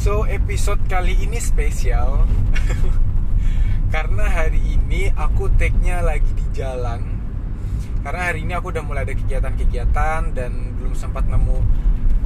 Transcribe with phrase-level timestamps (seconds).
[0.00, 2.24] So episode kali ini spesial.
[3.92, 7.20] Karena hari ini aku take-nya lagi di jalan.
[8.00, 11.58] Karena hari ini aku udah mulai ada kegiatan-kegiatan Dan belum sempat nemu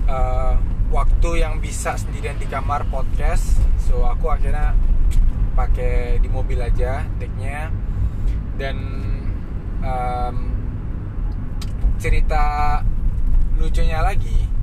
[0.06, 0.54] uh,
[0.95, 3.59] waktu yang bisa sendirian di kamar podcast.
[3.82, 4.79] So aku akhirnya
[5.59, 7.75] pakai di mobil aja take-nya.
[8.54, 8.79] Dan
[9.82, 10.36] um,
[11.98, 12.79] cerita
[13.59, 14.54] lucunya lagi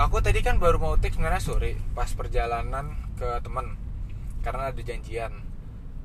[0.00, 3.76] aku tadi kan baru mau take sebenarnya sore pas perjalanan ke temen.
[4.40, 5.32] Karena ada janjian.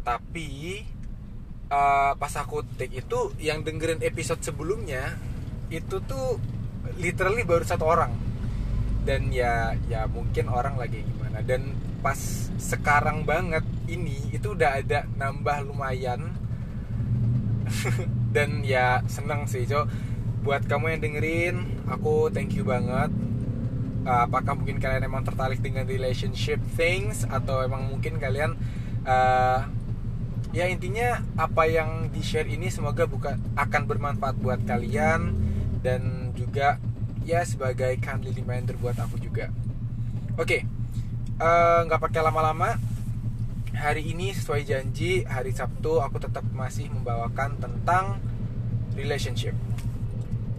[0.03, 0.83] Tapi
[1.71, 5.15] uh, pas aku take itu yang dengerin episode sebelumnya
[5.67, 6.39] itu tuh
[6.99, 8.11] literally baru satu orang.
[9.07, 11.39] Dan ya ya mungkin orang lagi gimana.
[11.43, 11.71] Dan
[12.03, 12.19] pas
[12.59, 16.35] sekarang banget ini itu udah ada nambah lumayan.
[18.35, 19.87] Dan ya seneng sih so
[20.47, 21.55] buat kamu yang dengerin
[21.91, 23.11] aku thank you banget
[24.07, 28.55] uh, apakah mungkin kalian emang tertarik dengan relationship things atau emang mungkin kalian
[29.03, 29.67] uh,
[30.55, 35.35] ya intinya apa yang di share ini semoga buka akan bermanfaat buat kalian
[35.83, 36.79] dan juga
[37.27, 39.51] ya sebagai kindly reminder buat aku juga
[40.39, 40.61] oke okay.
[41.43, 42.79] uh, nggak pakai lama-lama
[43.75, 48.23] hari ini sesuai janji hari Sabtu aku tetap masih membawakan tentang
[48.95, 49.53] relationship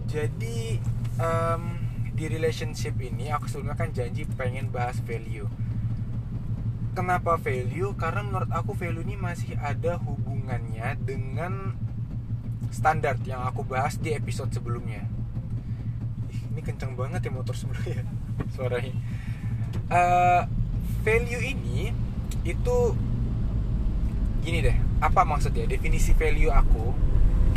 [0.07, 0.79] jadi
[1.19, 1.78] um,
[2.19, 5.47] di relationship ini aku sebelumnya kan janji pengen bahas value.
[6.91, 7.95] Kenapa value?
[7.95, 11.79] Karena menurut aku value ini masih ada hubungannya dengan
[12.75, 15.07] standar yang aku bahas di episode sebelumnya.
[16.51, 18.03] Ini kencang banget ya motor sebelumnya
[18.59, 18.91] suaranya.
[19.87, 20.43] Uh,
[21.07, 21.95] value ini
[22.43, 22.77] itu
[24.43, 25.63] gini deh apa maksudnya?
[25.71, 26.91] Definisi value aku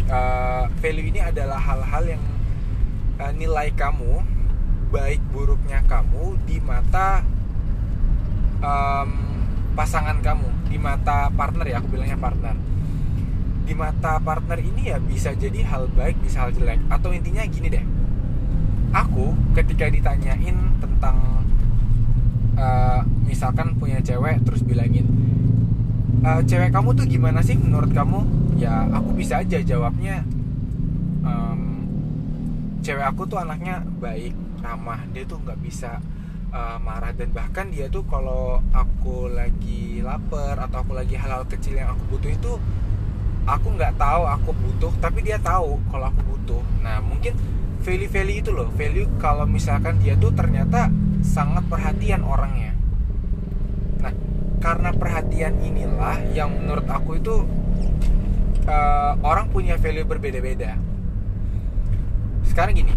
[0.07, 2.23] uh, value ini adalah hal-hal yang
[3.19, 4.42] uh, nilai kamu
[4.93, 7.25] baik buruknya kamu di mata
[8.61, 9.11] um,
[9.73, 12.55] pasangan kamu di mata partner ya aku bilangnya partner.
[13.65, 16.79] Di mata partner ini ya bisa jadi hal baik bisa hal jelek.
[16.93, 17.85] Atau intinya gini deh.
[18.93, 21.17] Aku ketika ditanyain tentang
[22.61, 25.09] uh, misalkan punya cewek terus bilangin
[26.21, 28.21] uh, cewek kamu tuh gimana sih menurut kamu?
[28.61, 30.21] Ya aku bisa aja jawabnya
[31.25, 31.89] um,
[32.85, 35.99] cewek aku tuh anaknya baik ramah dia tuh nggak bisa
[36.55, 37.11] uh, marah.
[37.13, 42.17] Dan bahkan dia tuh kalau aku lagi lapar atau aku lagi hal-hal kecil yang aku
[42.17, 42.53] butuh itu
[43.43, 46.63] aku nggak tahu aku butuh tapi dia tahu kalau aku butuh.
[46.81, 47.35] Nah mungkin
[47.83, 48.71] value-value itu loh.
[48.71, 50.89] Value kalau misalkan dia tuh ternyata
[51.27, 52.73] sangat perhatian orangnya.
[53.99, 54.15] Nah
[54.63, 57.43] karena perhatian inilah yang menurut aku itu
[58.71, 60.79] uh, orang punya value berbeda-beda.
[62.47, 62.95] Sekarang gini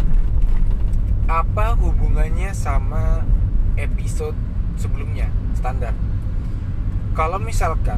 [1.26, 3.26] apa hubungannya sama
[3.82, 4.38] episode
[4.78, 5.26] sebelumnya
[5.58, 5.98] standar?
[7.18, 7.98] Kalau misalkan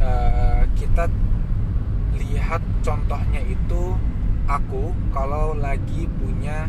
[0.00, 1.12] uh, kita
[2.16, 4.00] lihat contohnya itu
[4.48, 6.64] aku kalau lagi punya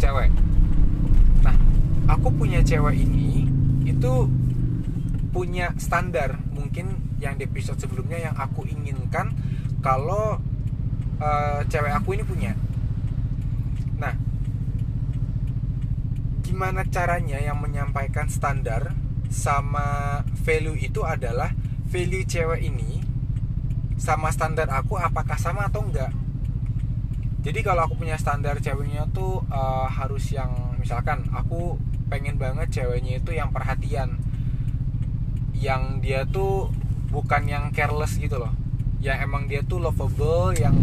[0.00, 0.32] cewek.
[1.44, 1.56] Nah
[2.08, 3.44] aku punya cewek ini
[3.84, 4.12] itu
[5.36, 9.36] punya standar mungkin yang di episode sebelumnya yang aku inginkan
[9.84, 10.40] kalau
[11.20, 12.56] uh, cewek aku ini punya
[13.98, 14.14] Nah,
[16.58, 18.90] gimana caranya yang menyampaikan standar
[19.30, 21.54] sama value itu adalah
[21.86, 22.98] value cewek ini
[23.94, 26.10] sama standar aku apakah sama atau enggak.
[27.46, 30.50] Jadi kalau aku punya standar ceweknya tuh uh, harus yang
[30.82, 31.78] misalkan aku
[32.10, 34.18] pengen banget ceweknya itu yang perhatian,
[35.54, 36.74] yang dia tuh
[37.14, 38.50] bukan yang careless gitu loh,
[38.98, 40.74] yang emang dia tuh lovable, yang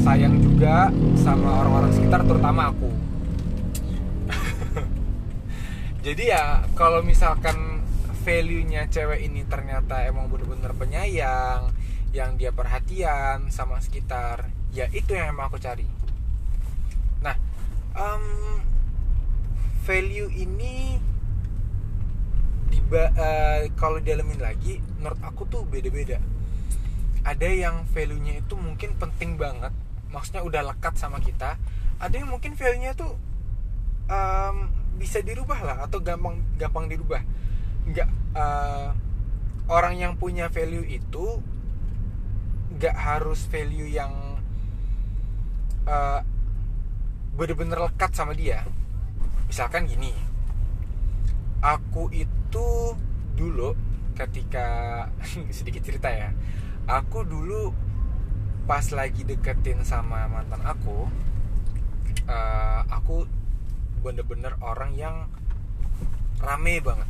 [0.00, 2.99] sayang juga sama orang-orang sekitar terutama aku
[6.00, 7.84] jadi ya kalau misalkan
[8.24, 11.72] value-nya cewek ini ternyata emang bener-bener penyayang
[12.16, 15.84] yang dia perhatian sama sekitar ya itu yang emang aku cari.
[17.20, 17.36] Nah
[17.96, 18.60] um,
[19.84, 20.96] value ini
[22.72, 26.16] diba uh, kalau dialamin lagi menurut aku tuh beda-beda.
[27.20, 29.76] Ada yang value-nya itu mungkin penting banget
[30.10, 31.54] maksudnya udah lekat sama kita
[32.00, 33.14] ada yang mungkin value-nya tuh
[34.08, 37.24] um, bisa dirubah lah atau gampang gampang dirubah.
[37.88, 38.92] Nggak uh,
[39.72, 41.40] orang yang punya value itu
[42.76, 44.12] nggak harus value yang
[45.88, 46.20] uh,
[47.32, 48.68] bener-bener lekat sama dia.
[49.48, 50.12] Misalkan gini
[51.60, 52.96] aku itu
[53.36, 53.76] dulu
[54.16, 55.08] ketika
[55.56, 56.32] sedikit cerita ya
[56.88, 57.72] aku dulu
[58.64, 61.08] pas lagi deketin sama mantan aku
[62.28, 63.28] uh, aku
[64.00, 65.28] bener-bener orang yang
[66.40, 67.08] rame banget.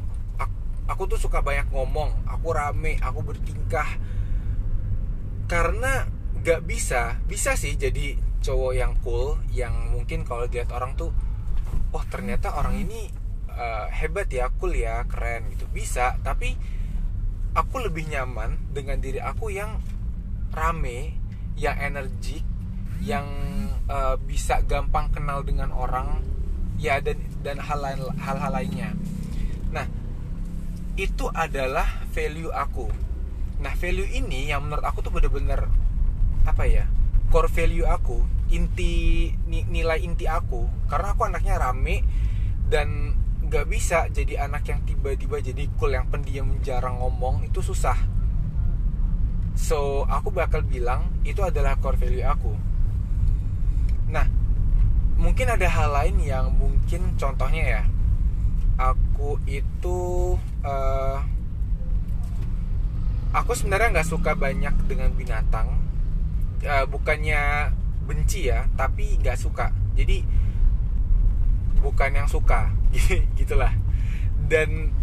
[0.91, 3.87] Aku, tuh suka banyak ngomong aku rame aku bertingkah.
[5.47, 6.07] Karena
[6.41, 11.13] gak bisa bisa sih jadi cowok yang cool yang mungkin kalau dilihat orang tuh
[11.93, 13.13] oh ternyata orang ini
[13.53, 15.69] uh, hebat ya cool ya keren gitu.
[15.71, 16.59] Bisa tapi
[17.55, 19.79] aku lebih nyaman dengan diri aku yang
[20.51, 21.15] rame
[21.55, 22.43] yang energik
[23.01, 23.27] yang
[23.89, 26.30] uh, bisa gampang kenal dengan orang
[26.81, 28.91] ya dan dan hal lain hal-hal lainnya.
[29.69, 29.85] Nah
[30.97, 32.89] itu adalah value aku.
[33.61, 35.69] Nah value ini yang menurut aku tuh bener-bener
[36.49, 36.89] apa ya
[37.29, 40.65] core value aku inti nilai inti aku.
[40.89, 42.03] Karena aku anaknya rame
[42.73, 47.99] dan nggak bisa jadi anak yang tiba-tiba jadi cool yang pendiam jarang ngomong itu susah.
[49.53, 52.57] So aku bakal bilang itu adalah core value aku.
[54.09, 54.40] Nah
[55.21, 57.83] mungkin ada hal lain yang mungkin contohnya ya.
[58.81, 60.01] Aku itu
[60.65, 61.21] uh,
[63.37, 65.77] aku sebenarnya nggak suka banyak dengan binatang.
[66.65, 67.73] Uh, bukannya
[68.09, 69.69] benci ya tapi nggak suka.
[69.95, 70.25] Jadi
[71.85, 72.73] bukan yang suka.
[73.39, 73.77] Gitulah.
[74.49, 74.97] Dan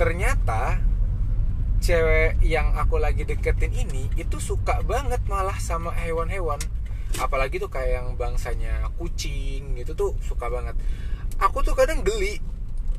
[0.00, 0.80] ternyata
[1.82, 6.62] cewek yang aku lagi deketin ini itu suka banget malah sama hewan-hewan
[7.20, 10.78] apalagi tuh kayak yang bangsanya kucing gitu tuh suka banget.
[11.42, 12.38] Aku tuh kadang geli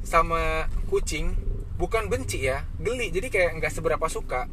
[0.04, 1.34] sama kucing
[1.80, 3.10] bukan benci ya geli.
[3.10, 4.46] Jadi kayak nggak seberapa suka.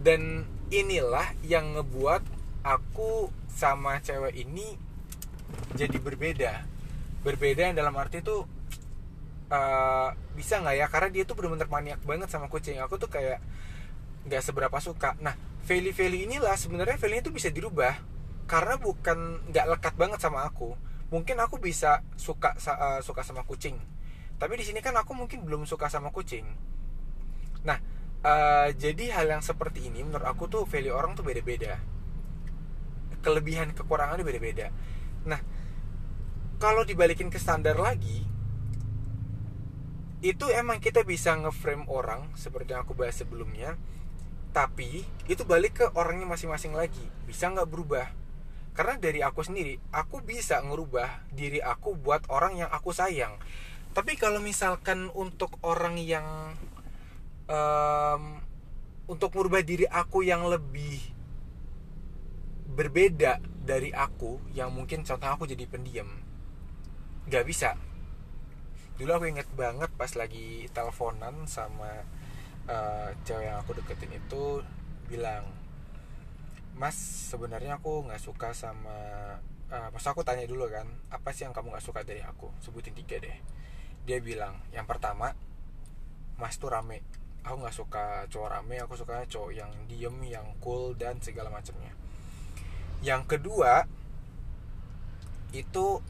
[0.00, 2.24] Dan inilah yang ngebuat
[2.64, 4.74] aku sama cewek ini
[5.76, 6.64] jadi berbeda.
[7.20, 8.48] Berbeda dalam arti tuh
[9.52, 10.86] uh, bisa nggak ya?
[10.88, 12.80] Karena dia tuh bener-bener maniak banget sama kucing.
[12.80, 13.38] Aku tuh kayak
[14.26, 15.14] nggak seberapa suka.
[15.20, 17.94] Nah value inilah sebenarnya value itu bisa dirubah
[18.50, 20.74] karena bukan nggak lekat banget sama aku.
[21.14, 23.78] Mungkin aku bisa suka uh, suka sama kucing.
[24.42, 26.42] Tapi di sini kan aku mungkin belum suka sama kucing.
[27.62, 27.78] Nah
[28.26, 31.78] uh, jadi hal yang seperti ini menurut aku tuh value orang tuh beda-beda.
[33.22, 34.74] Kelebihan kekurangannya beda-beda.
[35.30, 35.38] Nah
[36.58, 38.26] kalau dibalikin ke standar lagi
[40.20, 43.78] itu emang kita bisa ngeframe orang seperti yang aku bahas sebelumnya.
[44.50, 47.06] Tapi itu balik ke orangnya masing-masing lagi.
[47.30, 48.19] Bisa nggak berubah
[48.70, 53.36] karena dari aku sendiri aku bisa ngerubah diri aku buat orang yang aku sayang.
[53.90, 56.54] Tapi kalau misalkan untuk orang yang
[57.50, 58.38] um,
[59.10, 61.02] untuk merubah diri aku yang lebih
[62.70, 66.06] berbeda dari aku yang mungkin contoh aku jadi pendiam
[67.26, 67.74] nggak bisa.
[68.94, 72.06] Dulu aku inget banget pas lagi teleponan sama
[72.70, 74.62] uh, cewek yang aku deketin itu
[75.10, 75.42] bilang
[76.80, 76.96] mas
[77.28, 78.96] sebenarnya aku nggak suka sama
[79.68, 82.48] uh, pas aku tanya dulu kan apa sih yang kamu nggak suka dari aku?
[82.64, 83.36] Sebutin tiga deh.
[84.08, 85.36] Dia bilang yang pertama
[86.40, 87.04] mas tuh rame.
[87.44, 91.92] Aku nggak suka cowok rame aku suka cowok yang diem yang cool dan segala macamnya.
[93.04, 93.84] Yang kedua
[95.52, 96.00] itu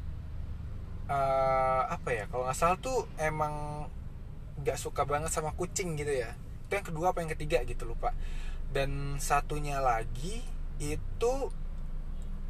[1.10, 3.86] uh, apa ya kalau nggak salah tuh emang
[4.62, 6.38] nggak suka banget sama kucing gitu ya.
[6.70, 8.14] Itu yang kedua apa yang ketiga gitu lupa.
[8.70, 11.32] Dan satunya lagi itu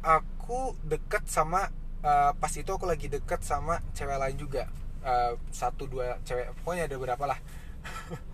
[0.01, 1.69] aku deket sama
[2.01, 4.71] uh, pas itu aku lagi deket sama cewek lain juga.
[5.01, 7.39] Uh, satu dua cewek pokoknya ada berapa lah.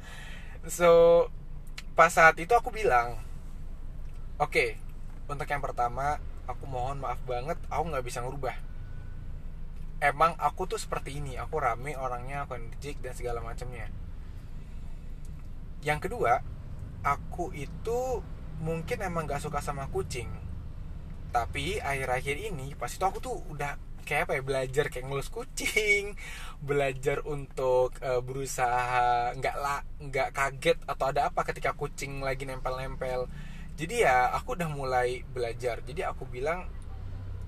[0.68, 1.26] So
[1.96, 3.18] pas saat itu aku bilang
[4.38, 4.70] oke okay,
[5.26, 8.56] untuk yang pertama aku mohon maaf banget aku nggak bisa ngerubah.
[9.98, 13.90] Emang aku tuh seperti ini aku rame orangnya aku energik dan segala macamnya.
[15.82, 16.44] Yang kedua
[17.02, 18.22] aku itu
[18.62, 20.30] mungkin emang gak suka sama kucing
[21.32, 26.16] tapi akhir-akhir ini pas itu aku tuh udah kayak apa ya belajar kayak ngelus kucing
[26.70, 33.28] belajar untuk uh, berusaha nggak lah nggak kaget atau ada apa ketika kucing lagi nempel-nempel.
[33.78, 35.84] Jadi ya aku udah mulai belajar.
[35.84, 36.66] Jadi aku bilang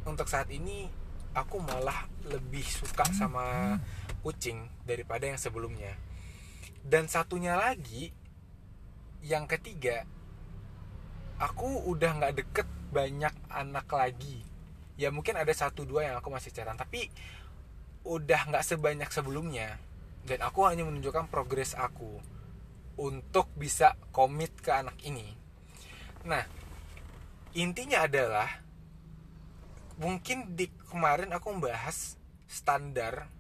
[0.04, 0.92] untuk saat ini
[1.34, 3.80] aku malah lebih suka sama
[4.22, 5.96] kucing daripada yang sebelumnya.
[6.84, 8.12] Dan satunya lagi
[9.24, 10.06] yang ketiga
[11.40, 14.44] aku udah nggak deket banyak anak lagi.
[15.00, 17.08] Ya mungkin ada satu dua yang aku masih cetan tapi
[18.04, 19.80] udah nggak sebanyak sebelumnya.
[20.28, 22.20] Dan aku hanya menunjukkan progres aku
[23.00, 25.32] untuk bisa komit ke anak ini.
[26.28, 26.44] Nah
[27.56, 28.60] intinya adalah
[29.98, 32.20] mungkin di kemarin aku membahas
[32.52, 33.32] standar.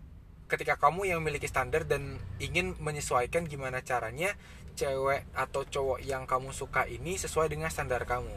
[0.50, 4.34] Ketika kamu yang memiliki standar dan ingin menyesuaikan gimana caranya
[4.80, 8.32] cewek atau cowok yang kamu suka ini sesuai dengan standar kamu.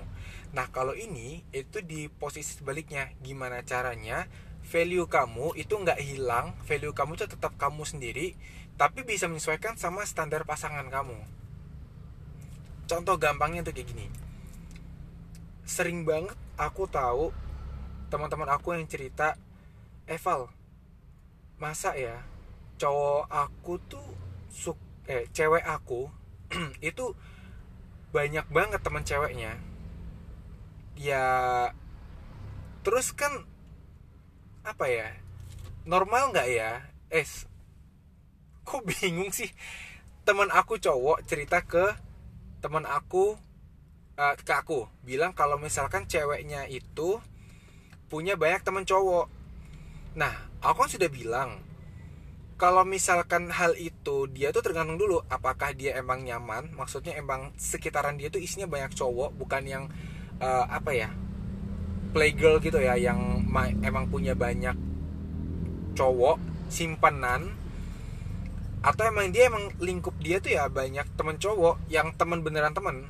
[0.59, 4.27] Nah, kalau ini itu di posisi sebaliknya, gimana caranya?
[4.63, 8.39] Value kamu itu nggak hilang value kamu itu tetap kamu sendiri
[8.79, 11.19] tapi bisa menyesuaikan sama standar pasangan kamu.
[12.87, 14.07] Contoh gampangnya tuh kayak gini.
[15.67, 17.35] Sering banget aku tahu
[18.07, 19.35] teman-teman aku yang cerita
[20.07, 20.51] Eval
[21.59, 22.23] masa ya
[22.79, 24.09] cowok aku tuh
[24.51, 26.11] suk eh cewek aku
[26.85, 27.17] itu
[28.13, 29.57] banyak banget teman ceweknya.
[30.97, 31.25] Ya
[32.85, 33.49] terus kan
[34.63, 35.09] apa ya
[35.89, 36.85] normal nggak ya?
[37.09, 37.49] Es
[38.63, 39.51] kok bingung sih?
[40.23, 41.99] Teman aku cowok cerita ke
[42.63, 43.35] teman aku
[44.15, 44.87] uh, ke aku.
[45.03, 47.19] Bilang kalau misalkan ceweknya itu
[48.07, 49.27] punya banyak teman cowok.
[50.15, 50.33] Nah
[50.63, 51.72] aku kan sudah bilang
[52.61, 56.71] kalau misalkan hal itu dia tuh tergantung dulu apakah dia emang nyaman.
[56.75, 59.85] Maksudnya emang sekitaran dia tuh isinya banyak cowok bukan yang
[60.39, 61.11] uh, apa ya
[62.13, 63.45] playgirl gitu ya yang
[63.81, 64.77] emang punya banyak
[65.97, 66.37] cowok
[66.69, 67.53] simpanan
[68.83, 73.07] atau emang dia emang lingkup dia tuh ya banyak temen cowok yang temen beneran temen.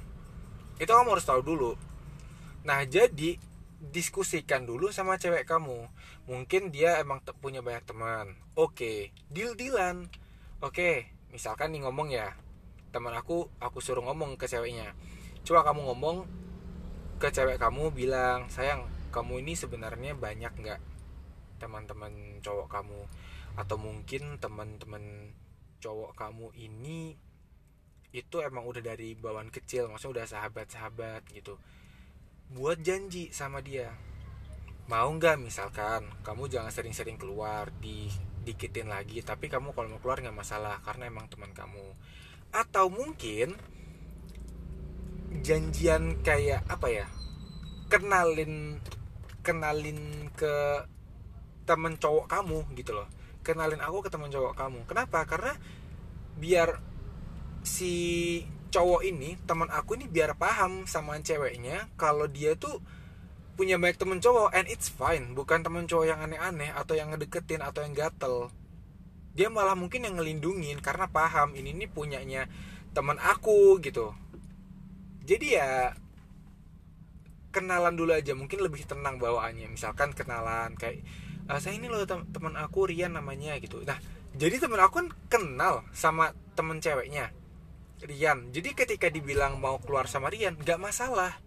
[0.76, 1.72] Itu kamu harus tahu dulu.
[2.62, 3.40] Nah jadi
[3.90, 5.90] diskusikan dulu sama cewek kamu.
[6.30, 8.38] Mungkin dia emang punya banyak teman.
[8.54, 10.06] Oke deal dealan
[10.62, 12.38] oke misalkan nih ngomong ya
[12.94, 14.94] teman aku aku suruh ngomong ke ceweknya.
[15.42, 16.30] Coba kamu ngomong
[17.18, 20.80] ke cewek kamu bilang sayang kamu ini sebenarnya banyak nggak
[21.58, 23.00] teman-teman cowok kamu?
[23.58, 25.34] Atau mungkin teman-teman
[25.82, 27.18] cowok kamu ini
[28.12, 31.56] itu emang udah dari bawaan kecil maksudnya udah sahabat-sahabat gitu
[32.52, 33.88] buat janji sama dia.
[34.86, 40.18] Mau nggak misalkan kamu jangan sering-sering keluar di dikitin lagi tapi kamu kalau mau keluar
[40.18, 41.96] nggak masalah karena emang teman kamu.
[42.52, 43.56] Atau mungkin
[45.40, 47.06] janjian kayak apa ya
[47.88, 48.76] kenalin
[49.40, 50.84] kenalin ke
[51.64, 53.08] temen cowok kamu gitu loh.
[53.40, 54.80] Kenalin aku ke temen cowok kamu.
[54.86, 55.24] Kenapa?
[55.24, 55.56] Karena
[56.36, 56.78] biar
[57.62, 57.94] si
[58.72, 62.80] cowok ini teman aku ini biar paham sama ceweknya kalau dia tuh
[63.52, 65.36] punya banyak temen cowok and it's fine.
[65.36, 68.48] Bukan temen cowok yang aneh-aneh atau yang ngedeketin atau yang gatel.
[69.36, 72.48] Dia malah mungkin yang ngelindungin karena paham ini nih punyanya
[72.96, 74.16] teman aku gitu.
[75.28, 75.92] Jadi ya
[77.52, 78.32] kenalan dulu aja.
[78.32, 79.68] Mungkin lebih tenang bawaannya.
[79.68, 81.04] Misalkan kenalan kayak
[81.44, 83.84] ah, saya ini loh teman aku Rian namanya gitu.
[83.84, 84.00] Nah
[84.32, 87.36] jadi temen aku kan kenal sama temen ceweknya
[88.02, 88.50] Rian.
[88.50, 91.38] Jadi ketika dibilang mau keluar sama Rian nggak masalah.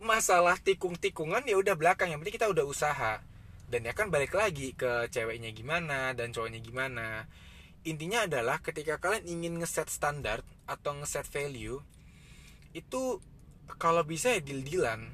[0.00, 3.20] Masalah tikung-tikungan ya udah belakang yang penting kita udah usaha.
[3.68, 7.28] Dan ya kan balik lagi ke ceweknya gimana dan cowoknya gimana.
[7.84, 11.78] Intinya adalah ketika kalian ingin ngeset standar atau ngeset value
[12.72, 13.20] itu
[13.76, 15.12] kalau bisa ya deal-dealan.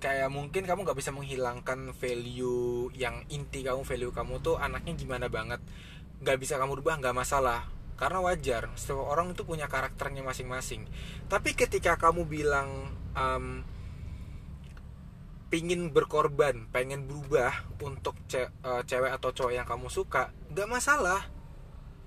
[0.00, 5.26] Kayak mungkin kamu nggak bisa menghilangkan value yang inti kamu value kamu tuh anaknya gimana
[5.26, 5.60] banget.
[6.22, 10.88] Nggak bisa kamu rubah nggak masalah karena wajar setiap orang itu punya karakternya masing-masing.
[11.28, 13.60] Tapi ketika kamu bilang um,
[15.52, 17.52] pingin berkorban pengen berubah
[17.84, 21.28] untuk ce uh, cewek atau cowok yang kamu suka nggak masalah.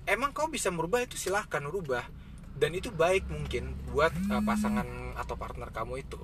[0.04, 2.02] Emang kau bisa merubah itu silahkan rubah.
[2.58, 6.18] Dan itu baik mungkin buat uh, pasangan atau partner kamu itu.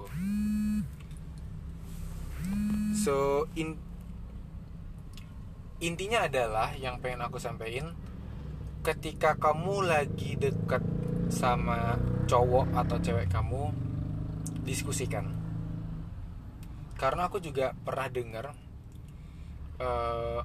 [2.99, 3.79] So in
[5.79, 7.95] intinya adalah yang pengen aku sampaikan
[8.81, 10.81] ketika kamu lagi dekat
[11.29, 13.71] sama cowok atau cewek kamu
[14.65, 15.31] diskusikan
[17.01, 18.53] karena aku juga pernah dengar
[19.81, 20.41] uh,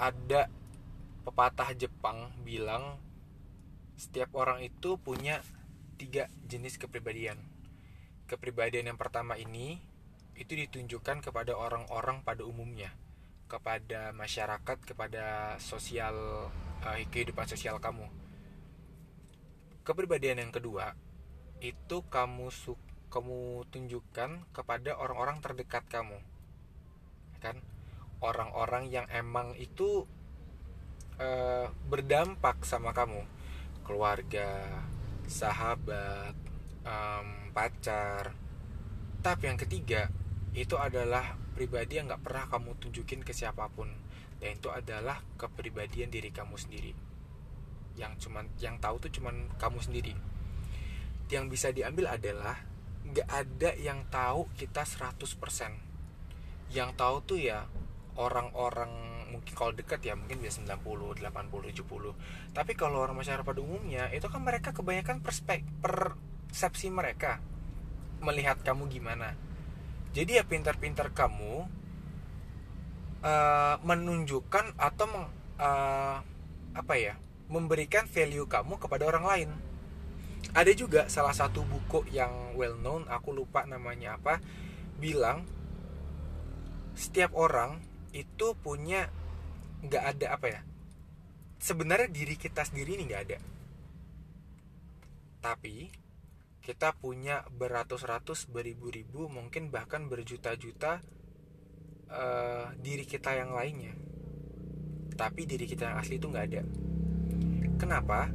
[0.00, 0.48] ada
[1.28, 2.96] pepatah Jepang bilang
[4.00, 5.44] setiap orang itu punya
[6.00, 7.36] tiga jenis kepribadian.
[8.24, 9.76] Kepribadian yang pertama ini
[10.32, 12.88] itu ditunjukkan kepada orang-orang pada umumnya,
[13.50, 16.14] kepada masyarakat, kepada sosial
[16.86, 18.06] uh, kehidupan sosial kamu.
[19.82, 20.94] Kepribadian yang kedua
[21.58, 22.78] itu kamu su
[23.10, 26.22] kamu tunjukkan kepada orang-orang terdekat kamu,
[27.42, 27.58] kan?
[28.22, 30.06] Orang-orang yang emang itu
[31.18, 33.26] uh, berdampak sama kamu
[33.82, 34.62] keluarga
[35.26, 36.38] sahabat
[36.86, 38.30] um, pacar
[39.20, 40.08] tapi yang ketiga
[40.50, 43.90] itu adalah pribadi yang nggak pernah kamu tunjukin ke siapa pun.
[44.40, 46.92] Dan itu adalah kepribadian diri kamu sendiri.
[47.94, 50.14] Yang cuman yang tahu tuh cuman kamu sendiri.
[51.30, 52.58] Yang bisa diambil adalah
[53.10, 55.90] nggak ada yang tahu kita 100%
[56.70, 57.66] yang tahu tuh ya
[58.14, 58.90] orang-orang
[59.34, 64.06] mungkin kalau dekat ya mungkin bisa 90, 80, 70 tapi kalau orang masyarakat pada umumnya
[64.14, 67.42] itu kan mereka kebanyakan perspek persepsi mereka.
[68.20, 69.32] Melihat kamu gimana
[70.10, 71.70] jadi ya pintar-pintar kamu
[73.22, 75.26] uh, menunjukkan atau meng,
[75.62, 76.18] uh,
[76.74, 77.14] apa ya
[77.50, 79.50] memberikan value kamu kepada orang lain.
[80.50, 84.42] Ada juga salah satu buku yang well known aku lupa namanya apa
[84.98, 85.46] bilang
[86.98, 87.78] setiap orang
[88.10, 89.06] itu punya
[89.86, 90.60] nggak ada apa ya
[91.60, 93.38] sebenarnya diri kita sendiri ini nggak ada.
[95.40, 95.99] Tapi
[96.70, 101.02] kita punya beratus-ratus beribu-ribu mungkin bahkan berjuta-juta
[102.06, 103.90] uh, diri kita yang lainnya.
[105.18, 106.62] Tapi diri kita yang asli itu nggak ada.
[107.74, 108.30] Kenapa?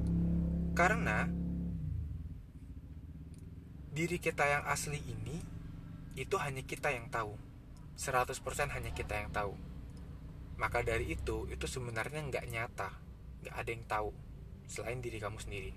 [0.76, 1.32] Karena
[3.96, 5.40] diri kita yang asli ini
[6.20, 7.40] itu hanya kita yang tahu.
[7.96, 8.36] 100%
[8.76, 9.56] hanya kita yang tahu.
[10.60, 12.92] Maka dari itu itu sebenarnya nggak nyata.
[13.48, 14.12] Nggak ada yang tahu
[14.68, 15.72] selain diri kamu sendiri.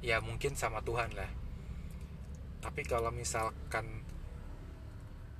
[0.00, 1.41] Ya mungkin sama Tuhan lah
[2.62, 4.06] tapi kalau misalkan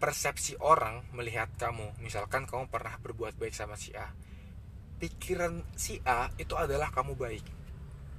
[0.02, 4.10] persepsi orang melihat kamu misalkan kamu pernah berbuat baik sama si A
[5.02, 7.42] pikiran si A itu adalah kamu baik.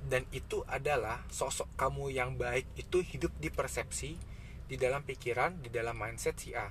[0.03, 4.19] Dan itu adalah sosok kamu yang baik itu hidup di persepsi
[4.67, 6.67] di dalam pikiran di dalam mindset si A.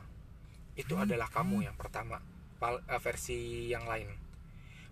[0.76, 2.20] Itu adalah kamu yang pertama
[2.60, 4.12] eh, versi yang lain.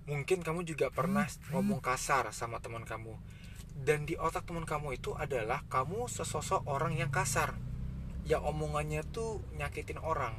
[0.08, 3.12] Mungkin kamu juga pernah ngomong kasar sama teman kamu
[3.80, 7.56] dan di otak teman kamu itu adalah kamu sesosok orang yang kasar.
[8.28, 10.36] Yang omongannya tuh nyakitin orang.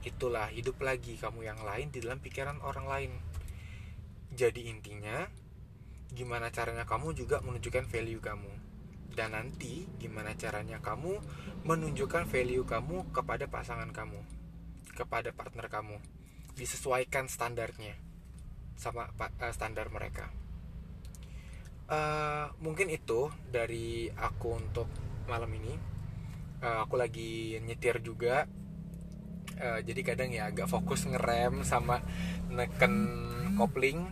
[0.00, 3.12] Itulah hidup lagi kamu yang lain di dalam pikiran orang lain.
[4.32, 5.28] Jadi intinya
[6.08, 8.52] gimana caranya kamu juga menunjukkan value kamu?
[9.12, 11.20] Dan nanti gimana caranya kamu
[11.68, 14.24] menunjukkan value kamu kepada pasangan kamu?
[14.96, 16.00] Kepada partner kamu.
[16.56, 17.92] Disesuaikan standarnya
[18.72, 20.41] sama eh, standar mereka
[21.92, 24.88] uh, mungkin itu dari aku untuk
[25.28, 25.76] malam ini.
[26.62, 28.48] Uh, aku lagi nyetir juga.
[29.60, 32.00] Uh, jadi kadang ya agak fokus ngerem sama
[32.48, 32.94] neken
[33.60, 34.08] kopling.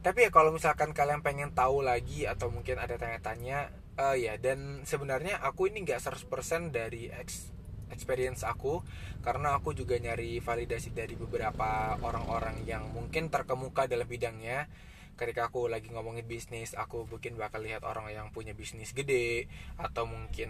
[0.00, 4.86] Tapi ya kalau misalkan kalian pengen tahu lagi atau mungkin ada tanya-tanya uh, ya dan
[4.86, 7.52] sebenarnya aku ini nggak 100% dari ex
[7.90, 8.80] experience aku.
[9.20, 14.70] Karena aku juga nyari validasi dari beberapa orang-orang yang mungkin terkemuka dalam bidangnya
[15.18, 20.06] ketika aku lagi ngomongin bisnis aku mungkin bakal lihat orang yang punya bisnis gede atau
[20.06, 20.48] mungkin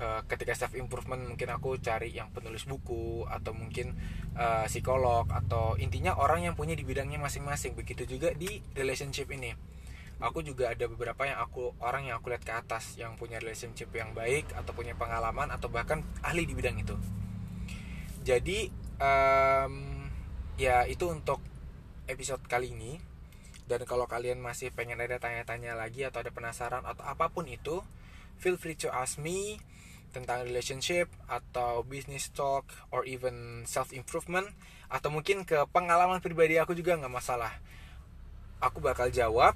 [0.00, 3.94] uh, ketika self improvement mungkin aku cari yang penulis buku atau mungkin
[4.34, 7.76] uh, psikolog atau intinya orang yang punya di bidangnya masing-masing.
[7.76, 9.52] Begitu juga di relationship ini.
[10.20, 13.88] Aku juga ada beberapa yang aku orang yang aku lihat ke atas yang punya relationship
[13.96, 16.92] yang baik atau punya pengalaman atau bahkan ahli di bidang itu.
[18.20, 18.68] Jadi
[19.00, 20.04] um,
[20.60, 21.40] ya itu untuk
[22.04, 23.00] episode kali ini
[23.70, 27.78] dan kalau kalian masih pengen ada tanya-tanya lagi atau ada penasaran atau apa pun itu
[28.42, 29.62] feel free to ask me
[30.10, 34.50] tentang relationship atau business talk or even self improvement
[34.90, 37.54] atau mungkin ke pengalaman pribadi aku juga nggak masalah.
[38.58, 39.54] Aku bakal jawab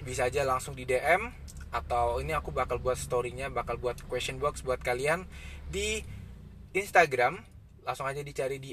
[0.00, 1.28] bisa aja langsung di DM
[1.68, 5.28] atau ini aku bakal buat storynya bakal buat question box buat kalian
[5.68, 6.00] di
[6.72, 7.44] Instagram.
[7.84, 8.72] Langsung aja dicari di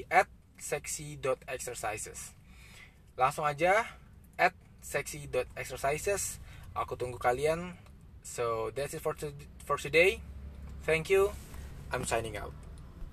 [0.56, 2.40] @sexy.exercises
[3.20, 3.84] langsung aja
[4.80, 6.42] sexy.exercises
[6.76, 7.76] aku tunggu kalian
[8.20, 9.32] so that's it for, to,
[9.64, 10.20] for today
[10.84, 11.32] Thank you.
[11.92, 12.52] I'm signing out.